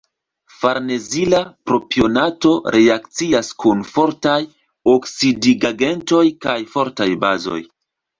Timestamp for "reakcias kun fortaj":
2.75-4.39